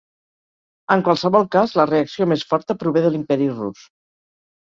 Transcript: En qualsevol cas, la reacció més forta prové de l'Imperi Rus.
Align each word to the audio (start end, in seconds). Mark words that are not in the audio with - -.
En 0.95 1.03
qualsevol 1.09 1.45
cas, 1.57 1.75
la 1.81 1.85
reacció 1.91 2.27
més 2.31 2.45
forta 2.53 2.77
prové 2.85 3.03
de 3.05 3.11
l'Imperi 3.17 3.53
Rus. 3.59 3.85